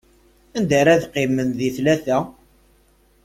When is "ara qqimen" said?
0.81-1.49